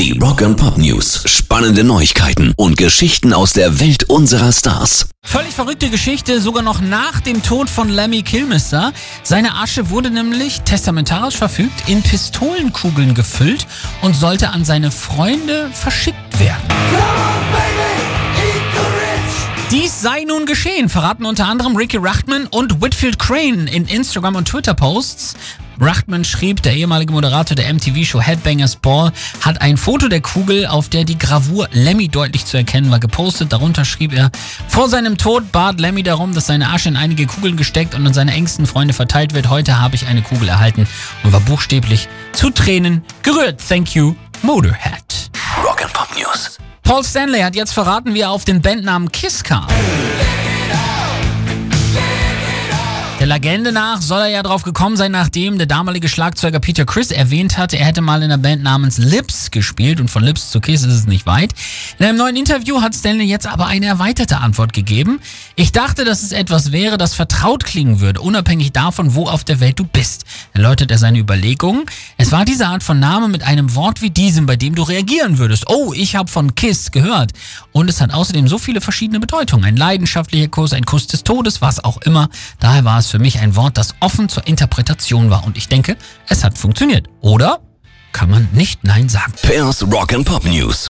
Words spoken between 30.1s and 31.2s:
Kugel, auf der die